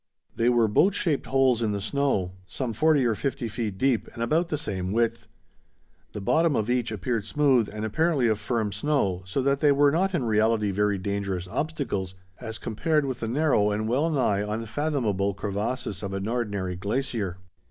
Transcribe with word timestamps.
They 0.35 0.49
were 0.49 0.67
boat 0.67 0.95
shaped 0.95 1.27
holes 1.27 1.61
in 1.61 1.73
the 1.73 1.79
snow 1.79 2.31
some 2.47 2.73
forty 2.73 3.05
or 3.05 3.13
fifty 3.13 3.47
feet 3.47 3.77
deep 3.77 4.09
and 4.15 4.23
about 4.23 4.49
the 4.49 4.57
same 4.57 4.91
width. 4.91 5.27
The 6.13 6.21
bottom 6.21 6.55
of 6.55 6.71
each 6.71 6.91
appeared 6.91 7.23
smooth 7.23 7.69
and 7.71 7.85
apparently 7.85 8.27
of 8.27 8.39
firm 8.39 8.71
snow, 8.71 9.21
so 9.27 9.43
that 9.43 9.59
they 9.59 9.71
were 9.71 9.91
not 9.91 10.15
in 10.15 10.23
reality 10.23 10.71
very 10.71 10.97
dangerous 10.97 11.47
obstacles, 11.47 12.15
as 12.39 12.57
compared 12.57 13.05
with 13.05 13.19
the 13.19 13.27
narrow 13.27 13.69
and 13.69 13.87
wellnigh 13.87 14.39
unfathomable 14.39 15.35
crevasses 15.35 16.01
of 16.01 16.13
an 16.13 16.27
ordinary 16.27 16.75
glacier. 16.75 17.37